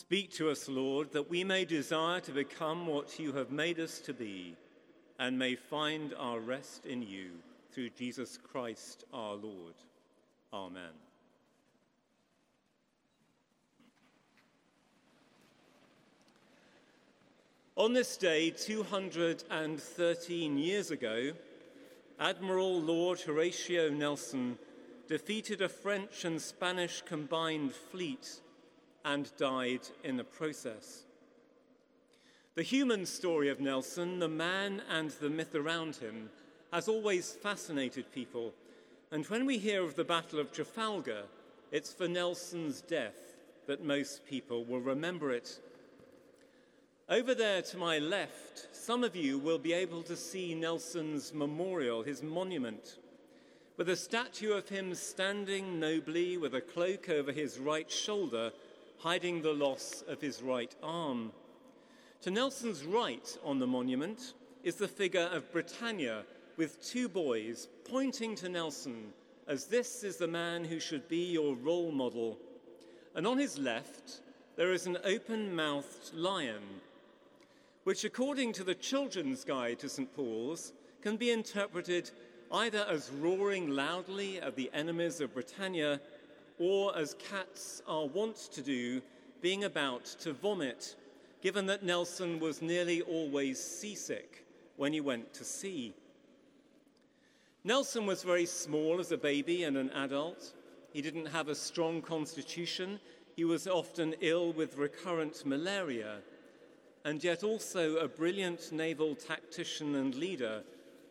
[0.00, 3.98] Speak to us, Lord, that we may desire to become what you have made us
[4.02, 4.54] to be
[5.18, 7.30] and may find our rest in you
[7.72, 9.74] through Jesus Christ our Lord.
[10.52, 10.92] Amen.
[17.74, 21.32] On this day, 213 years ago,
[22.20, 24.58] Admiral Lord Horatio Nelson
[25.08, 28.42] defeated a French and Spanish combined fleet
[29.08, 31.04] and died in the process.
[32.56, 36.28] The human story of Nelson, the man and the myth around him,
[36.72, 38.52] has always fascinated people.
[39.10, 41.22] And when we hear of the Battle of Trafalgar,
[41.72, 43.16] it's for Nelson's death
[43.66, 45.58] that most people will remember it.
[47.08, 52.02] Over there to my left, some of you will be able to see Nelson's memorial,
[52.02, 52.98] his monument,
[53.78, 58.52] with a statue of him standing nobly with a cloak over his right shoulder,
[58.98, 61.32] hiding the loss of his right arm.
[62.22, 66.24] To Nelson's right on the monument is the figure of Britannia
[66.56, 69.12] with two boys pointing to Nelson
[69.46, 72.38] as this is the man who should be your role model.
[73.14, 74.20] And on his left,
[74.56, 76.62] there is an open mouthed lion
[77.84, 80.14] which, according to the Children's Guide to St.
[80.14, 82.10] Paul's, can be interpreted
[82.52, 85.98] either as roaring loudly at the enemies of Britannia
[86.58, 89.00] or as cats are wont to do,
[89.40, 90.96] being about to vomit,
[91.42, 94.44] given that Nelson was nearly always seasick
[94.76, 95.94] when he went to sea.
[97.64, 100.54] Nelson was very small as a baby and an adult.
[100.92, 102.98] He didn't have a strong constitution.
[103.36, 106.18] He was often ill with recurrent malaria
[107.04, 110.62] and yet also a brilliant naval tactician and leader,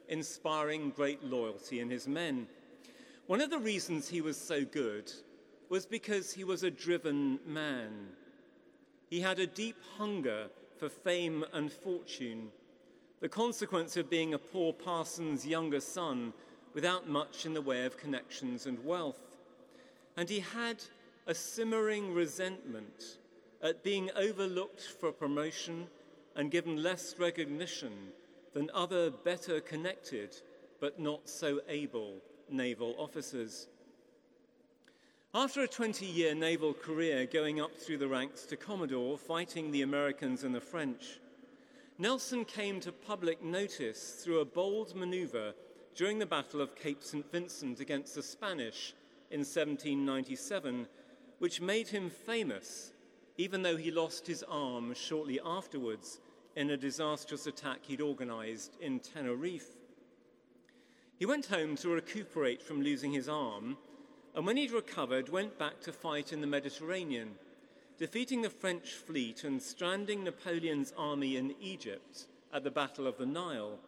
[0.09, 2.47] inspiring great loyalty in his men.
[3.25, 5.11] One of the reasons he was so good
[5.69, 7.91] was because he was a driven man.
[9.09, 12.49] He had a deep hunger for fame and fortune,
[13.19, 16.33] the consequence of being a poor parson's younger son
[16.73, 19.37] without much in the way of connections and wealth.
[20.15, 20.83] And he had
[21.25, 23.17] a simmering resentment
[23.61, 25.87] at being overlooked for promotion
[26.35, 27.91] and given less recognition
[28.53, 30.35] than other better connected
[30.79, 32.13] but not so able
[32.49, 33.67] naval officers.
[35.37, 39.83] After a 20 year naval career going up through the ranks to Commodore, fighting the
[39.83, 41.19] Americans and the French,
[41.99, 45.53] Nelson came to public notice through a bold maneuver
[45.93, 47.31] during the Battle of Cape St.
[47.31, 48.95] Vincent against the Spanish
[49.29, 50.87] in 1797,
[51.37, 52.93] which made him famous
[53.37, 56.19] even though he lost his arm shortly afterwards
[56.55, 59.75] in a disastrous attack he'd organized in Tenerife.
[61.19, 63.77] He went home to recuperate from losing his arm,
[64.37, 67.31] and when he'd recovered, went back to fight in the Mediterranean,
[67.97, 73.25] defeating the French fleet and stranding Napoleon's army in Egypt at the Battle of the
[73.25, 73.79] Nile.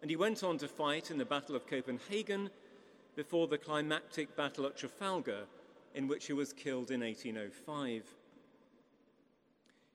[0.00, 2.48] And he went on to fight in the Battle of Copenhagen
[3.16, 5.46] before the climactic Battle at Trafalgar,
[5.96, 8.04] in which he was killed in 1805.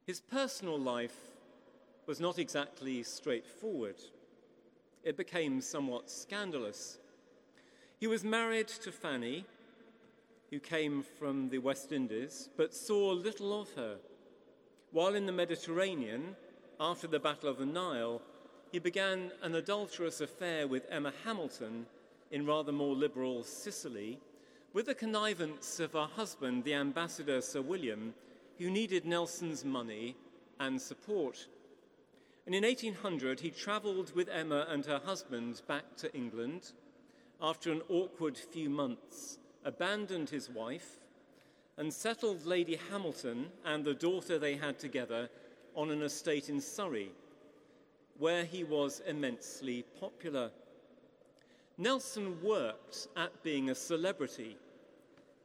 [0.05, 1.31] His personal life
[2.07, 3.95] was not exactly straightforward.
[5.05, 6.97] It became somewhat scandalous.
[8.01, 9.45] He was married to Fanny,
[10.49, 13.97] who came from the West Indies, but saw little of her.
[14.91, 16.35] While in the Mediterranean,
[16.79, 18.21] after the Battle of the Nile,
[18.71, 21.85] he began an adulterous affair with Emma Hamilton
[22.31, 24.19] in rather more liberal Sicily,
[24.73, 28.13] with the connivance of her husband, the ambassador Sir William,
[28.57, 30.15] who needed Nelson's money
[30.59, 31.47] and support.
[32.45, 36.71] And in 1800, he travelled with Emma and her husband back to England.
[37.41, 39.37] After an awkward few months,
[39.67, 40.97] abandoned his wife
[41.77, 45.29] and settled Lady Hamilton and the daughter they had together
[45.75, 47.11] on an estate in Surrey,
[48.17, 50.49] where he was immensely popular.
[51.77, 54.57] Nelson worked at being a celebrity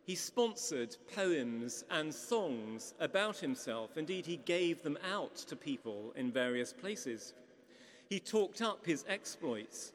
[0.04, 3.96] he sponsored poems and songs about himself.
[3.96, 7.34] Indeed, he gave them out to people in various places.
[8.08, 9.92] He talked up his exploits.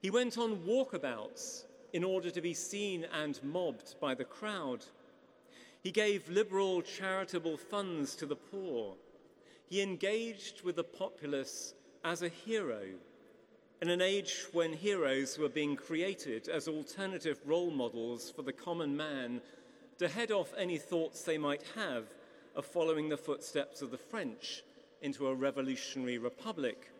[0.00, 4.84] He went on walkabouts in order to be seen and mobbed by the crowd.
[5.82, 8.94] He gave liberal charitable funds to the poor.
[9.66, 11.74] He engaged with the populace
[12.04, 12.82] as a hero
[13.82, 18.96] in an age when heroes were being created as alternative role models for the common
[18.96, 19.40] man
[19.98, 22.04] to head off any thoughts they might have
[22.54, 24.62] of following the footsteps of the French
[25.00, 26.92] into a revolutionary republic.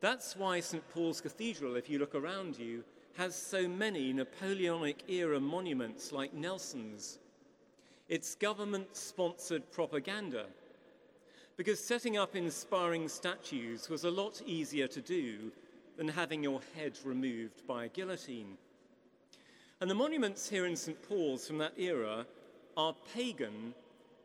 [0.00, 0.88] That's why St.
[0.94, 2.84] Paul's Cathedral, if you look around you,
[3.18, 7.18] has so many Napoleonic era monuments like Nelson's.
[8.08, 10.46] It's government sponsored propaganda.
[11.56, 15.50] Because setting up inspiring statues was a lot easier to do
[15.96, 18.56] than having your head removed by a guillotine.
[19.80, 21.02] And the monuments here in St.
[21.08, 22.24] Paul's from that era
[22.76, 23.74] are pagan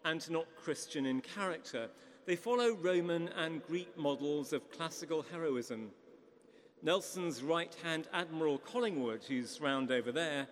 [0.06, 1.90] and not Christian in character.
[2.28, 5.90] They follow Roman and Greek models of classical heroism.
[6.84, 10.48] Nelson's right hand Admiral Collingwood, who's round over there,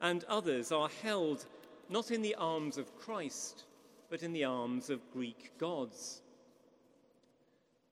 [0.00, 1.44] and others are held
[1.90, 3.64] not in the arms of Christ,
[4.08, 6.22] but in the arms of Greek gods.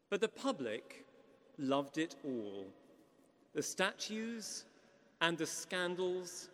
[0.08, 1.04] But the public
[1.58, 2.66] loved it all
[3.54, 4.64] the statues
[5.20, 6.48] and the scandals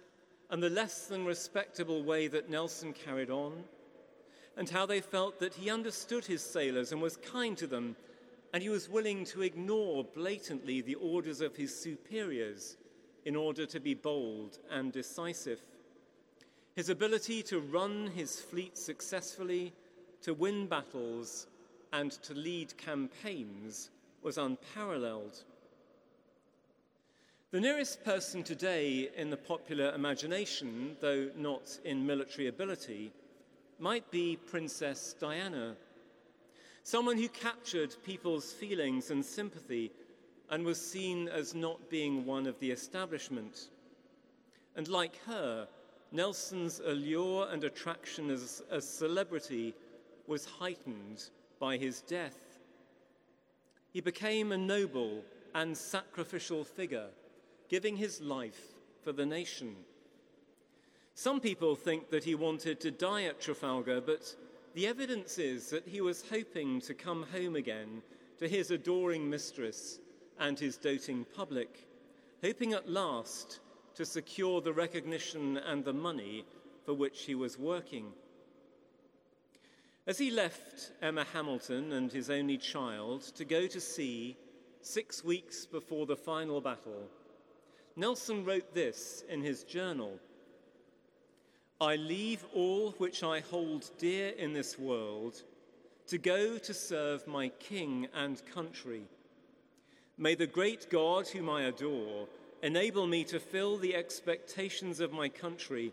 [0.51, 3.65] and the less than respectable way that Nelson carried on,
[4.57, 7.97] and how they felt that he understood his sailors and was kind to them,
[8.55, 12.77] and he was willing to ignore blatantly the orders of his superiors
[13.25, 15.59] in order to be bold and decisive.
[16.77, 19.73] His ability to run his fleet successfully,
[20.23, 21.49] to win battles,
[21.93, 23.91] and to lead campaigns
[24.23, 25.43] was unparalleled.
[27.51, 33.11] The nearest person today in the popular imagination, though not in military ability,
[33.81, 35.75] might be Princess Diana,
[36.85, 39.91] someone who captured people's feelings and sympathy
[40.51, 43.69] and was seen as not being one of the establishment.
[44.77, 45.67] And like her,
[46.13, 49.75] Nelson's allure and attraction as a celebrity
[50.27, 51.25] was heightened
[51.59, 52.39] by his death.
[53.91, 57.09] He became a noble and sacrificial figure,
[57.71, 59.75] giving his life for the nation.
[61.15, 64.35] Some people think that he wanted to die at Trafalgar, but
[64.75, 68.03] the evidence is that he was hoping to come home again
[68.39, 70.01] to his adoring mistress
[70.41, 71.87] and his doting public,
[72.43, 73.61] hoping at last
[73.95, 76.45] to secure the recognition and the money
[76.85, 78.07] for which he was working.
[80.07, 84.37] As he left Emma Hamilton and his only child to go to sea
[84.83, 87.09] six weeks before the final battle,
[87.97, 90.19] Nelson wrote this in his journal
[91.85, 95.43] I leave all which I hold dear in this world
[96.07, 99.03] to go to serve my king and country.
[100.17, 102.27] May the great God, whom I adore,
[102.63, 105.93] enable me to fill the expectations of my country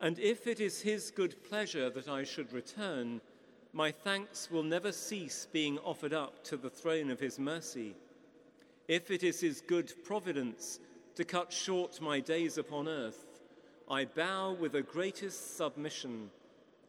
[0.00, 3.20] and if it is his good pleasure that I should return,
[3.72, 7.96] my thanks will never cease being offered up to the throne of his mercy.
[8.86, 10.78] If it is his good providence
[11.16, 13.26] to cut short my days upon earth,
[13.90, 16.30] I bow with the greatest submission,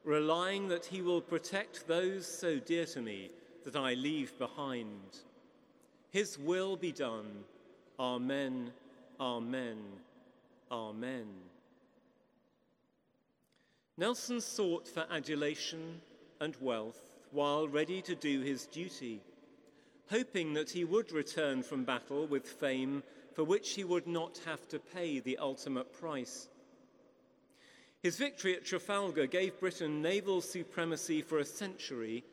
[0.03, 3.31] relying that he will protect those so dear to me
[3.65, 5.18] that I leave behind.
[6.12, 7.44] His will be done.
[8.00, 8.71] Amen,
[9.19, 9.77] amen,
[10.71, 11.25] amen.
[13.97, 16.01] Nelson sought for adulation
[16.39, 17.01] and wealth
[17.31, 19.21] while ready to do his duty,
[20.12, 23.01] hoping that he would return from battle with fame
[23.33, 26.47] for which he would not have to pay the ultimate price.
[28.03, 32.24] His victory at Trafalgar gave Britain naval supremacy for a century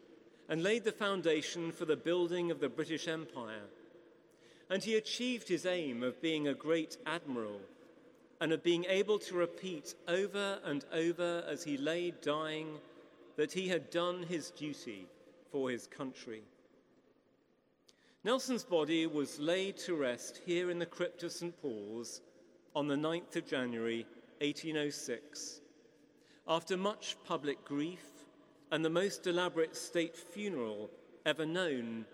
[0.49, 3.67] and laid the foundation for the building of the British Empire.
[4.71, 7.61] And he achieved his aim of being a great admiral
[8.41, 12.79] and of being able to repeat over and over as he lay dying
[13.37, 15.07] that he had done his duty
[15.53, 16.43] for his country.
[18.25, 21.61] Nelson's body was laid to rest here in the crypt of St.
[21.61, 22.23] Paul's
[22.75, 24.07] on the 9th of January
[24.41, 25.61] 1806.
[26.51, 28.25] After much public grief
[28.71, 30.89] and the most elaborate state funeral
[31.27, 32.07] ever known,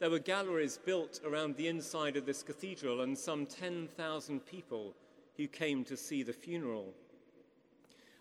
[0.00, 4.92] there were galleries built around the inside of this cathedral and some 10,000 people
[5.36, 6.92] who came to see the funeral.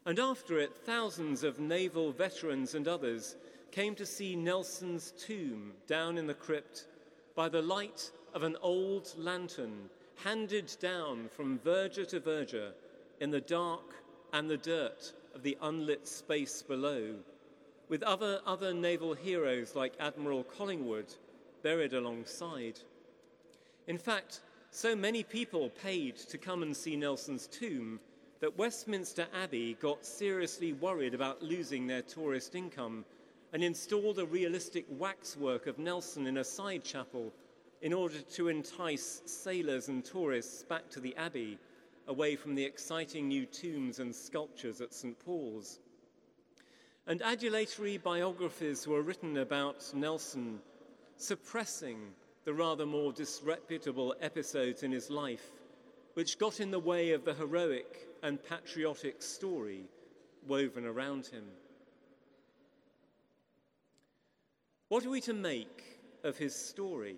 [0.06, 3.36] And after it, thousands of naval veterans and others
[3.72, 6.86] came to see Nelson's tomb down in the crypt
[7.34, 9.90] by the light of an old lantern
[10.24, 12.72] handed down from verger to verger
[13.20, 13.96] in the dark
[14.32, 17.14] and the dirt of the unlit space below,
[17.90, 21.14] with other, other naval heroes like Admiral Collingwood
[21.62, 22.80] buried alongside.
[23.88, 28.00] In fact, so many people paid to come and see Nelson's tomb
[28.40, 33.06] that Westminster Abbey got seriously worried about losing their tourist income
[33.54, 37.32] and installed a realistic waxwork of Nelson in a side chapel
[37.82, 41.58] in order to entice sailors and tourists back to the Abbey,
[42.08, 45.18] away from the exciting new tombs and sculptures at St.
[45.20, 45.80] Paul's.
[47.08, 50.60] And adulatory biographies were written about Nelson,
[51.18, 52.00] suppressing
[52.46, 55.52] the rather more disreputable episodes in his life,
[56.14, 59.84] which got in the way of the heroic and patriotic story
[60.48, 61.44] woven around him.
[64.90, 67.18] What are we to make of his story?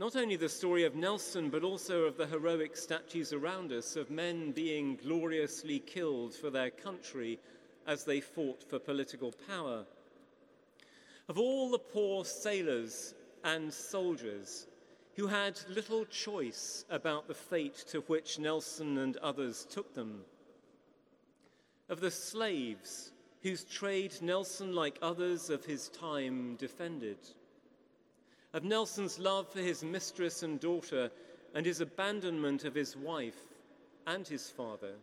[0.00, 4.10] Not only the story of Nelson, but also of the heroic statues around us of
[4.10, 7.38] men being gloriously killed for their country
[7.86, 9.84] as they fought for political power.
[11.28, 13.12] Of all the poor sailors
[13.44, 14.68] and soldiers
[15.16, 20.22] who had little choice about the fate to which Nelson and others took them.
[21.90, 27.18] Of the slaves whose trade Nelson, like others of his time, defended.
[28.52, 31.10] Of Nelson's love for his mistress and daughter
[31.54, 33.40] and his abandonment of his wife
[34.06, 34.94] and his father.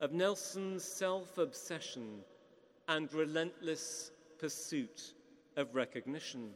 [0.00, 2.20] Of Nelson's self obsession
[2.86, 5.14] and relentless pursuit
[5.56, 6.54] of recognition.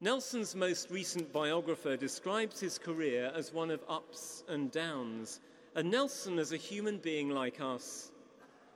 [0.00, 5.40] Nelson's most recent biographer describes his career as one of ups and downs,
[5.76, 8.10] and Nelson as a human being like us,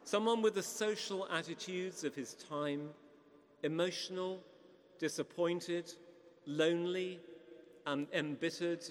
[0.05, 2.91] someone with the social attitudes of his time,
[3.65, 4.41] emotional,
[4.99, 5.93] disappointed,
[6.47, 7.21] lonely,
[7.87, 8.85] and embittered,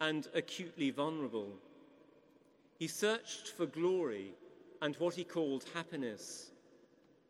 [0.00, 1.52] and acutely vulnerable.
[2.78, 4.34] He searched for glory
[4.80, 6.50] and what he called happiness,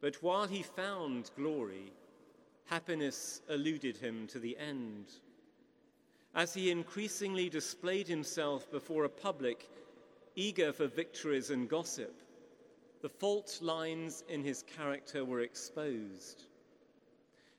[0.00, 1.92] but while he found glory,
[2.66, 5.06] happiness eluded him to the end.
[6.34, 9.70] As he increasingly displayed himself before a public
[10.36, 12.14] eager for victories and gossip,
[13.00, 16.47] the fault lines in his character were exposed.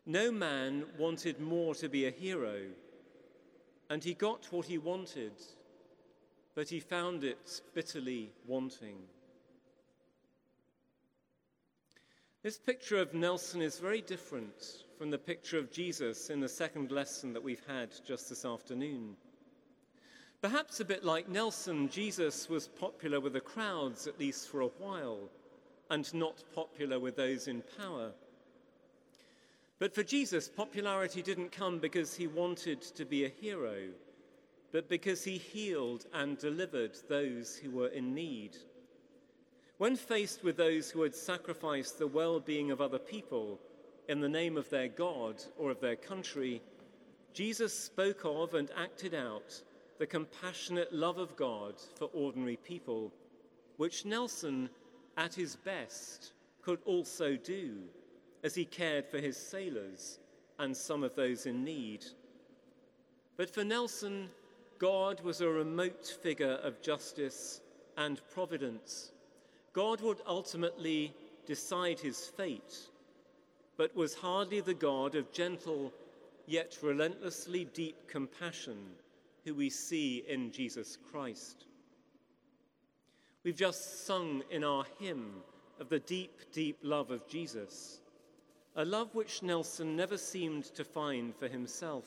[0.09, 2.61] No man wanted more to be a hero,
[3.91, 5.33] and he got what he wanted,
[6.55, 8.95] but he found it bitterly wanting.
[12.41, 16.91] This picture of Nelson is very different from the picture of Jesus in the second
[16.91, 19.15] lesson that we've had just this afternoon.
[20.41, 24.73] Perhaps a bit like Nelson, Jesus was popular with the crowds, at least for a
[24.79, 25.29] while,
[25.91, 28.11] and not popular with those in power.
[29.79, 33.87] But for Jesus, popularity didn't come because he wanted to be a hero,
[34.73, 38.57] but because he healed and delivered those who were in need.
[39.77, 43.57] When faced with those who had sacrificed the well being of other people
[44.09, 46.61] in the name of their God or of their country,
[47.33, 49.61] Jesus spoke of and acted out
[49.97, 53.13] the compassionate love of God for ordinary people,
[53.77, 54.69] which Nelson,
[55.15, 57.77] at his best, could also do
[58.43, 60.19] as he cared for his sailors
[60.57, 62.05] and some of those in need.
[63.37, 64.29] But for Nelson,
[64.77, 67.61] God was a remote figure of justice
[67.97, 69.11] and providence
[69.73, 71.13] God would ultimately
[71.45, 72.89] decide his fate,
[73.77, 75.93] but was hardly the God of gentle
[76.47, 78.77] yet relentlessly deep compassion
[79.45, 81.65] who we see in Jesus Christ.
[83.43, 85.35] We've just sung in our hymn
[85.79, 88.01] of the deep, deep love of Jesus,
[88.75, 92.05] a love which Nelson never seemed to find for himself.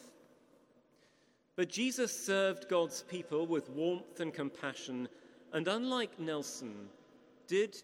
[1.56, 5.08] But Jesus served God's people with warmth and compassion,
[5.52, 6.88] and unlike Nelson,
[7.46, 7.76] did,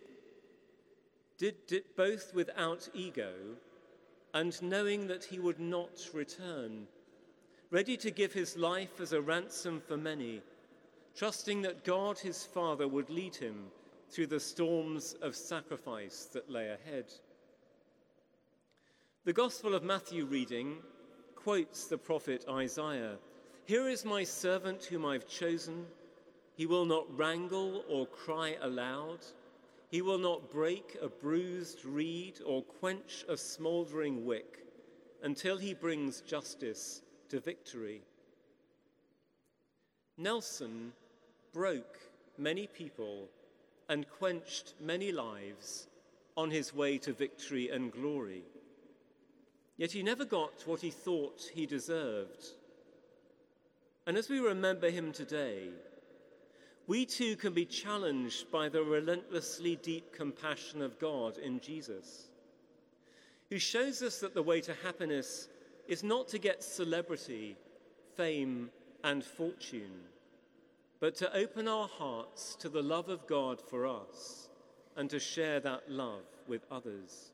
[1.36, 3.32] did, did both without ego
[4.34, 6.86] and knowing that he would not return,
[7.70, 10.40] ready to give his life as a ransom for many,
[11.14, 13.66] trusting that God his Father would lead him
[14.10, 17.12] through the storms of sacrifice that lay ahead.
[19.28, 20.78] The Gospel of Matthew reading
[21.36, 23.18] quotes the prophet Isaiah
[23.66, 25.84] Here is my servant whom I've chosen.
[26.56, 29.18] He will not wrangle or cry aloud.
[29.90, 34.64] He will not break a bruised reed or quench a smouldering wick
[35.22, 38.00] until he brings justice to victory.
[40.16, 40.94] Nelson
[41.52, 41.98] broke
[42.38, 43.28] many people
[43.90, 45.86] and quenched many lives
[46.34, 48.44] on his way to victory and glory.
[49.78, 52.44] Yet he never got what he thought he deserved.
[54.06, 55.68] And as we remember him today,
[56.88, 62.28] we too can be challenged by the relentlessly deep compassion of God in Jesus,
[63.50, 65.48] who shows us that the way to happiness
[65.86, 67.56] is not to get celebrity,
[68.16, 68.70] fame,
[69.04, 70.00] and fortune,
[70.98, 74.48] but to open our hearts to the love of God for us
[74.96, 77.32] and to share that love with others.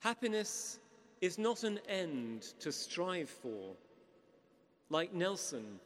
[0.00, 0.78] Happiness
[1.20, 3.74] is not an end to strive for.
[4.90, 5.80] Like Nelson,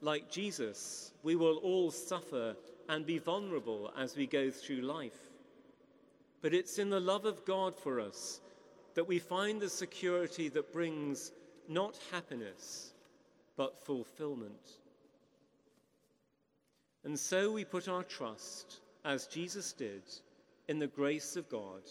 [0.00, 2.54] like Jesus, we will all suffer
[2.88, 5.18] and be vulnerable as we go through life.
[6.40, 8.40] But it's in the love of God for us
[8.94, 11.32] that we find the security that brings
[11.68, 12.92] not happiness,
[13.56, 14.78] but fulfillment.
[17.04, 20.02] And so we put our trust as Jesus did,
[20.68, 21.82] in the grace of God.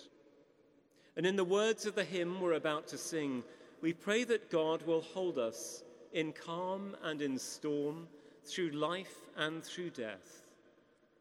[1.18, 3.44] And in the words of the hymn we're about to sing,
[3.82, 5.84] we pray that God will hold us
[6.14, 8.08] in calm and in storm,
[8.46, 10.48] through life and through death,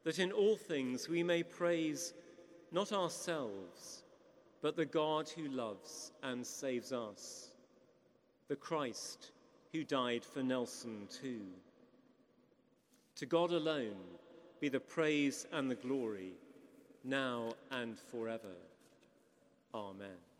[0.04, 2.14] that in all things we may praise
[2.70, 4.04] not ourselves,
[4.62, 7.50] but the God who loves and saves us,
[8.48, 9.32] the Christ
[9.72, 11.40] who died for Nelson too.
[13.16, 13.96] To God alone
[14.60, 16.32] be the praise and the glory,
[17.02, 18.54] now and forever.
[19.74, 20.35] Amen.